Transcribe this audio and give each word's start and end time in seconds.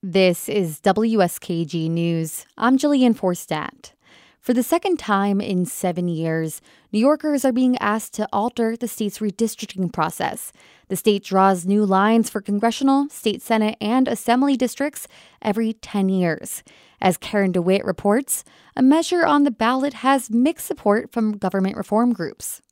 This 0.00 0.48
is 0.48 0.80
WSKG 0.82 1.90
News. 1.90 2.46
I'm 2.56 2.78
Jillian 2.78 3.18
Forstadt. 3.18 3.94
For 4.40 4.54
the 4.54 4.62
second 4.62 5.00
time 5.00 5.40
in 5.40 5.66
seven 5.66 6.06
years, 6.06 6.62
New 6.92 7.00
Yorkers 7.00 7.44
are 7.44 7.50
being 7.50 7.76
asked 7.78 8.14
to 8.14 8.28
alter 8.32 8.76
the 8.76 8.86
state's 8.86 9.18
redistricting 9.18 9.92
process. 9.92 10.52
The 10.86 10.94
state 10.94 11.24
draws 11.24 11.66
new 11.66 11.84
lines 11.84 12.30
for 12.30 12.40
congressional, 12.40 13.08
state 13.08 13.42
senate, 13.42 13.76
and 13.80 14.06
assembly 14.06 14.56
districts 14.56 15.08
every 15.42 15.72
10 15.72 16.08
years. 16.10 16.62
As 17.00 17.16
Karen 17.16 17.50
DeWitt 17.50 17.84
reports, 17.84 18.44
a 18.76 18.82
measure 18.82 19.26
on 19.26 19.42
the 19.42 19.50
ballot 19.50 19.94
has 19.94 20.30
mixed 20.30 20.66
support 20.66 21.10
from 21.10 21.36
government 21.36 21.76
reform 21.76 22.12
groups. 22.12 22.62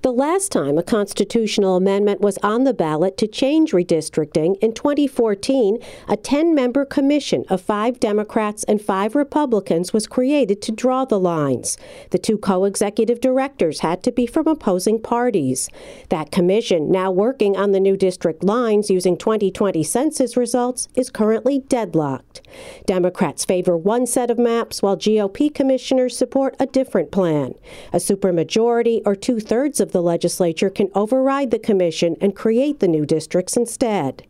The 0.00 0.12
last 0.12 0.52
time 0.52 0.78
a 0.78 0.84
constitutional 0.84 1.74
amendment 1.74 2.20
was 2.20 2.38
on 2.38 2.62
the 2.62 2.72
ballot 2.72 3.16
to 3.16 3.26
change 3.26 3.72
redistricting 3.72 4.56
in 4.60 4.72
2014, 4.72 5.78
a 6.06 6.16
10 6.16 6.54
member 6.54 6.84
commission 6.84 7.44
of 7.48 7.60
five 7.60 7.98
Democrats 7.98 8.62
and 8.62 8.80
five 8.80 9.16
Republicans 9.16 9.92
was 9.92 10.06
created 10.06 10.62
to 10.62 10.70
draw 10.70 11.04
the 11.04 11.18
lines. 11.18 11.76
The 12.10 12.18
two 12.18 12.38
co 12.38 12.64
executive 12.64 13.20
directors 13.20 13.80
had 13.80 14.04
to 14.04 14.12
be 14.12 14.24
from 14.24 14.46
opposing 14.46 15.02
parties. 15.02 15.68
That 16.10 16.30
commission, 16.30 16.92
now 16.92 17.10
working 17.10 17.56
on 17.56 17.72
the 17.72 17.80
new 17.80 17.96
district 17.96 18.44
lines 18.44 18.90
using 18.90 19.16
2020 19.16 19.82
census 19.82 20.36
results, 20.36 20.86
is 20.94 21.10
currently 21.10 21.58
deadlocked. 21.58 22.40
Democrats 22.86 23.44
favor 23.44 23.76
one 23.76 24.06
set 24.06 24.30
of 24.30 24.38
maps, 24.38 24.80
while 24.80 24.96
GOP 24.96 25.52
commissioners 25.52 26.16
support 26.16 26.54
a 26.60 26.66
different 26.66 27.10
plan. 27.10 27.54
A 27.92 27.96
supermajority, 27.96 29.02
or 29.04 29.16
two 29.16 29.40
thirds 29.40 29.80
of 29.80 29.87
of 29.88 29.92
the 29.92 30.02
legislature 30.02 30.68
can 30.68 30.90
override 30.94 31.50
the 31.50 31.58
commission 31.58 32.14
and 32.20 32.36
create 32.36 32.78
the 32.78 32.88
new 32.88 33.06
districts 33.06 33.56
instead. 33.56 34.22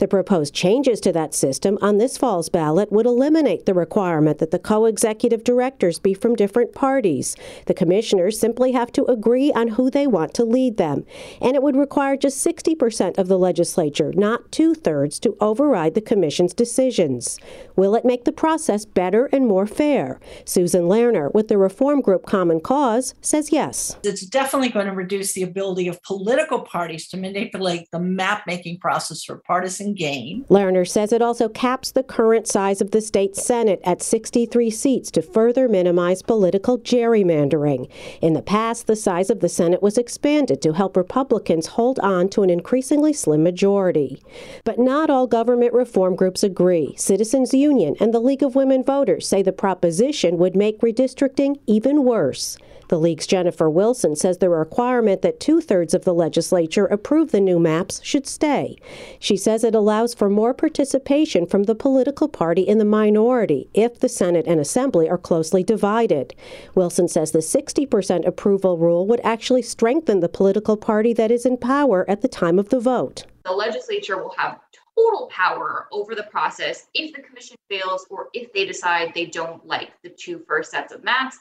The 0.00 0.08
proposed 0.08 0.52
changes 0.52 1.00
to 1.00 1.12
that 1.12 1.34
system 1.34 1.78
on 1.80 1.98
this 1.98 2.18
fall's 2.18 2.48
ballot 2.48 2.90
would 2.90 3.06
eliminate 3.06 3.64
the 3.64 3.74
requirement 3.74 4.38
that 4.38 4.50
the 4.50 4.58
co 4.58 4.86
executive 4.86 5.44
directors 5.44 6.00
be 6.00 6.14
from 6.14 6.34
different 6.34 6.74
parties. 6.74 7.36
The 7.66 7.74
commissioners 7.74 8.38
simply 8.38 8.72
have 8.72 8.90
to 8.92 9.04
agree 9.04 9.52
on 9.52 9.68
who 9.68 9.88
they 9.88 10.08
want 10.08 10.34
to 10.34 10.44
lead 10.44 10.78
them. 10.78 11.06
And 11.40 11.54
it 11.54 11.62
would 11.62 11.76
require 11.76 12.16
just 12.16 12.44
60% 12.44 13.16
of 13.16 13.28
the 13.28 13.38
legislature, 13.38 14.12
not 14.16 14.50
two 14.50 14.74
thirds, 14.74 15.20
to 15.20 15.36
override 15.40 15.94
the 15.94 16.00
commission's 16.00 16.54
decisions. 16.54 17.38
Will 17.76 17.94
it 17.94 18.04
make 18.04 18.24
the 18.24 18.32
process 18.32 18.84
better 18.84 19.26
and 19.26 19.46
more 19.46 19.66
fair? 19.66 20.18
Susan 20.44 20.82
Lerner 20.82 21.32
with 21.32 21.46
the 21.46 21.58
reform 21.58 22.00
group 22.00 22.26
Common 22.26 22.60
Cause 22.60 23.14
says 23.20 23.52
yes. 23.52 23.96
It's 24.02 24.26
definitely 24.26 24.70
going 24.70 24.86
to 24.86 24.92
reduce 25.04 25.34
the 25.34 25.42
ability 25.42 25.86
of 25.86 26.02
political 26.02 26.60
parties 26.60 27.06
to 27.08 27.18
manipulate 27.18 27.90
the 27.90 27.98
map 27.98 28.46
making 28.46 28.78
process 28.78 29.22
for 29.22 29.36
partisan 29.36 29.92
gain. 29.92 30.44
Lerner 30.48 30.88
says 30.88 31.12
it 31.12 31.20
also 31.20 31.46
caps 31.46 31.92
the 31.92 32.02
current 32.02 32.48
size 32.48 32.80
of 32.80 32.90
the 32.90 33.02
state 33.02 33.36
Senate 33.36 33.80
at 33.84 34.00
63 34.00 34.70
seats 34.70 35.10
to 35.10 35.20
further 35.20 35.68
minimize 35.68 36.22
political 36.22 36.78
gerrymandering. 36.78 37.90
In 38.22 38.32
the 38.32 38.40
past, 38.40 38.86
the 38.86 38.96
size 38.96 39.28
of 39.28 39.40
the 39.40 39.48
Senate 39.48 39.82
was 39.82 39.98
expanded 39.98 40.62
to 40.62 40.72
help 40.72 40.96
Republicans 40.96 41.66
hold 41.66 41.98
on 41.98 42.30
to 42.30 42.42
an 42.42 42.48
increasingly 42.48 43.12
slim 43.12 43.42
majority. 43.42 44.22
But 44.64 44.78
not 44.78 45.10
all 45.10 45.26
government 45.26 45.74
reform 45.74 46.16
groups 46.16 46.42
agree. 46.42 46.94
Citizens 46.96 47.52
Union 47.52 47.94
and 48.00 48.14
the 48.14 48.20
League 48.20 48.42
of 48.42 48.54
Women 48.54 48.82
Voters 48.82 49.28
say 49.28 49.42
the 49.42 49.52
proposition 49.52 50.38
would 50.38 50.56
make 50.56 50.80
redistricting 50.80 51.58
even 51.66 52.04
worse. 52.04 52.56
The 52.88 52.98
League's 52.98 53.26
Jennifer 53.26 53.70
Wilson 53.70 54.16
says 54.16 54.38
the 54.38 54.50
requirement 54.50 55.22
that 55.22 55.40
two 55.40 55.60
thirds 55.60 55.94
of 55.94 56.04
the 56.04 56.14
legislature 56.14 56.86
approve 56.86 57.30
the 57.30 57.40
new 57.40 57.58
maps 57.58 58.00
should 58.04 58.26
stay. 58.26 58.76
She 59.18 59.36
says 59.36 59.64
it 59.64 59.74
allows 59.74 60.14
for 60.14 60.28
more 60.28 60.52
participation 60.52 61.46
from 61.46 61.64
the 61.64 61.74
political 61.74 62.28
party 62.28 62.62
in 62.62 62.78
the 62.78 62.84
minority 62.84 63.68
if 63.74 64.00
the 64.00 64.08
Senate 64.08 64.46
and 64.46 64.60
Assembly 64.60 65.08
are 65.08 65.18
closely 65.18 65.62
divided. 65.62 66.34
Wilson 66.74 67.08
says 67.08 67.32
the 67.32 67.38
60% 67.38 68.26
approval 68.26 68.78
rule 68.78 69.06
would 69.06 69.20
actually 69.24 69.62
strengthen 69.62 70.20
the 70.20 70.28
political 70.28 70.76
party 70.76 71.12
that 71.14 71.30
is 71.30 71.46
in 71.46 71.56
power 71.56 72.04
at 72.08 72.20
the 72.20 72.28
time 72.28 72.58
of 72.58 72.68
the 72.68 72.80
vote. 72.80 73.24
The 73.44 73.52
legislature 73.52 74.22
will 74.22 74.34
have 74.36 74.60
total 74.96 75.26
power 75.28 75.88
over 75.92 76.14
the 76.14 76.24
process 76.24 76.86
if 76.94 77.14
the 77.14 77.22
commission 77.22 77.56
fails 77.68 78.06
or 78.10 78.28
if 78.32 78.52
they 78.52 78.64
decide 78.64 79.12
they 79.14 79.26
don't 79.26 79.66
like 79.66 79.90
the 80.02 80.10
two 80.10 80.42
first 80.46 80.70
sets 80.70 80.92
of 80.92 81.02
maps 81.02 81.38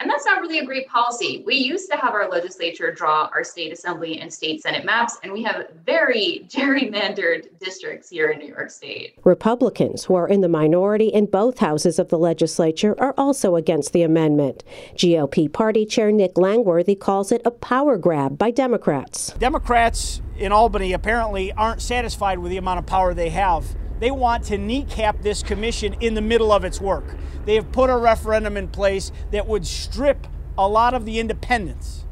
and 0.00 0.10
that's 0.10 0.26
not 0.26 0.40
really 0.42 0.58
a 0.58 0.64
great 0.64 0.86
policy. 0.88 1.42
We 1.46 1.54
used 1.54 1.90
to 1.90 1.96
have 1.96 2.12
our 2.12 2.28
legislature 2.28 2.92
draw 2.92 3.30
our 3.32 3.42
state 3.42 3.72
assembly 3.72 4.20
and 4.20 4.32
state 4.32 4.60
senate 4.60 4.84
maps, 4.84 5.16
and 5.22 5.32
we 5.32 5.42
have 5.44 5.68
very 5.86 6.46
gerrymandered 6.48 7.58
districts 7.58 8.10
here 8.10 8.30
in 8.30 8.38
New 8.38 8.48
York 8.48 8.70
State. 8.70 9.14
Republicans, 9.24 10.04
who 10.04 10.14
are 10.14 10.28
in 10.28 10.42
the 10.42 10.48
minority 10.48 11.08
in 11.08 11.26
both 11.26 11.58
houses 11.58 11.98
of 11.98 12.08
the 12.08 12.18
legislature, 12.18 12.94
are 13.00 13.14
also 13.16 13.56
against 13.56 13.92
the 13.92 14.02
amendment. 14.02 14.64
GOP 14.96 15.50
Party 15.50 15.86
Chair 15.86 16.12
Nick 16.12 16.36
Langworthy 16.36 16.94
calls 16.94 17.32
it 17.32 17.40
a 17.44 17.50
power 17.50 17.96
grab 17.96 18.36
by 18.36 18.50
Democrats. 18.50 19.32
Democrats 19.38 20.20
in 20.36 20.52
Albany 20.52 20.92
apparently 20.92 21.52
aren't 21.52 21.80
satisfied 21.80 22.38
with 22.38 22.50
the 22.50 22.58
amount 22.58 22.78
of 22.78 22.86
power 22.86 23.14
they 23.14 23.30
have 23.30 23.64
they 24.00 24.10
want 24.10 24.44
to 24.44 24.58
kneecap 24.58 25.22
this 25.22 25.42
commission 25.42 25.94
in 26.00 26.14
the 26.14 26.20
middle 26.20 26.52
of 26.52 26.64
its 26.64 26.80
work. 26.80 27.16
They 27.44 27.54
have 27.54 27.72
put 27.72 27.90
a 27.90 27.96
referendum 27.96 28.56
in 28.56 28.68
place 28.68 29.12
that 29.30 29.46
would 29.46 29.66
strip 29.66 30.26
a 30.58 30.68
lot 30.68 30.94
of 30.94 31.04
the 31.04 31.18
independence 31.18 32.04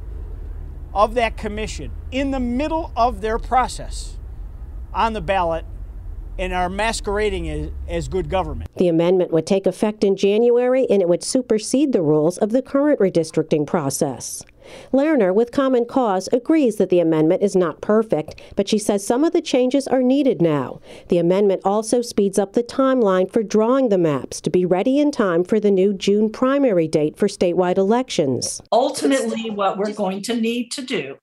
of 0.93 1.15
that 1.15 1.37
commission 1.37 1.91
in 2.11 2.31
the 2.31 2.41
middle 2.41 2.93
of 2.97 3.21
their 3.21 3.39
process 3.39 4.17
on 4.93 5.13
the 5.13 5.21
ballot 5.21 5.65
and 6.39 6.53
are 6.53 6.69
masquerading 6.69 7.49
as, 7.49 7.71
as, 7.89 8.09
good 8.09 8.29
government. 8.29 8.71
The 8.77 8.89
amendment 8.89 9.33
would 9.33 9.47
take 9.47 9.67
effect 9.67 10.03
in 10.03 10.17
January 10.17 10.87
and 10.91 11.01
it 11.01 11.09
would 11.09 11.23
supersede 11.23 11.93
the 11.93 12.03
rules 12.03 12.39
of 12.39 12.51
the 12.51 12.63
current 12.63 12.99
redistricting 13.01 13.67
process. 13.67 14.43
Lerner, 14.93 15.35
with 15.35 15.53
Common 15.53 15.85
Cause, 15.85 16.29
agrees 16.33 16.77
that 16.77 16.89
the 16.89 17.01
amendment 17.01 17.43
is 17.43 17.57
not 17.57 17.81
perfect, 17.81 18.41
but 18.57 18.69
she 18.69 18.79
says 18.79 19.07
some 19.07 19.25
of 19.25 19.33
the 19.33 19.41
changes 19.41 19.87
are 19.87 20.03
needed 20.03 20.41
now. 20.41 20.81
The 21.09 21.19
amendment 21.19 21.63
also 21.65 22.03
speeds 22.03 22.39
up 22.39 22.53
the 22.53 22.63
timeline 22.63 23.31
for 23.31 23.43
drawing 23.43 23.89
the 23.89 23.99
maps 23.99 24.41
to 24.43 24.51
be 24.51 24.65
ready 24.65 24.99
in 24.99 25.11
time 25.11 25.45
for 25.45 25.61
the 25.61 25.71
new 25.71 25.93
June 25.93 26.31
primary 26.31 26.89
date 26.89 27.17
for 27.17 27.29
statewide 27.29 27.79
elections. 27.79 28.61
Ultimately, 28.73 29.51
what 29.51 29.79
we're 29.79 29.93
going 29.93 30.23
to 30.23 30.37
need 30.37 30.71
to 30.73 30.83
do 30.83 31.17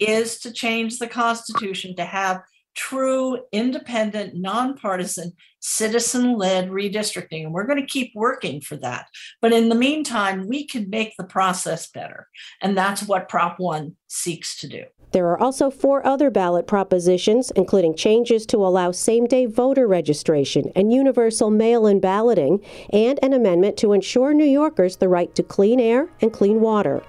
is 0.00 0.38
to 0.40 0.52
change 0.52 0.98
the 0.98 1.08
Constitution 1.08 1.94
to 1.96 2.04
have 2.04 2.42
true, 2.76 3.38
independent, 3.52 4.34
nonpartisan, 4.34 5.32
citizen 5.60 6.36
led 6.36 6.68
redistricting. 6.68 7.44
And 7.44 7.52
we're 7.52 7.66
going 7.66 7.80
to 7.80 7.86
keep 7.86 8.12
working 8.14 8.60
for 8.60 8.76
that. 8.76 9.06
But 9.42 9.52
in 9.52 9.68
the 9.68 9.74
meantime, 9.74 10.46
we 10.46 10.66
can 10.66 10.88
make 10.88 11.14
the 11.18 11.24
process 11.24 11.90
better. 11.90 12.28
And 12.62 12.76
that's 12.76 13.02
what 13.02 13.28
Prop 13.28 13.58
1 13.58 13.96
seeks 14.06 14.56
to 14.58 14.68
do. 14.68 14.84
There 15.12 15.26
are 15.28 15.40
also 15.40 15.70
four 15.70 16.04
other 16.06 16.30
ballot 16.30 16.66
propositions, 16.66 17.50
including 17.52 17.94
changes 17.94 18.44
to 18.46 18.58
allow 18.58 18.90
same 18.90 19.26
day 19.26 19.46
voter 19.46 19.86
registration 19.86 20.70
and 20.76 20.92
universal 20.92 21.50
mail 21.50 21.86
in 21.86 22.00
balloting, 22.00 22.62
and 22.92 23.18
an 23.22 23.32
amendment 23.32 23.76
to 23.78 23.92
ensure 23.92 24.34
New 24.34 24.44
Yorkers 24.44 24.96
the 24.96 25.08
right 25.08 25.34
to 25.34 25.42
clean 25.42 25.80
air 25.80 26.10
and 26.20 26.32
clean 26.32 26.60
water. 26.60 27.02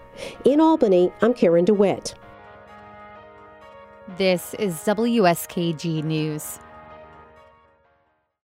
In 0.45 0.61
Albany, 0.61 1.11
I'm 1.22 1.33
Karen 1.33 1.66
DeWitt. 1.66 2.16
This 4.16 4.53
is 4.53 4.75
WSKG 4.85 6.01
News. 6.01 6.59